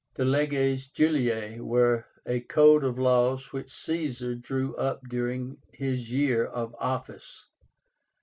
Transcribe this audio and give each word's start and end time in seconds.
The 0.15 0.25
LEGES 0.25 0.87
JULIAE 0.87 1.59
were 1.59 2.07
a 2.25 2.39
code 2.39 2.83
of 2.83 2.97
laws 2.97 3.53
which 3.53 3.69
Caesar 3.71 4.33
drew 4.33 4.75
up 4.75 5.07
during 5.07 5.57
his 5.71 6.11
year 6.11 6.43
of 6.43 6.75
office. 6.79 7.45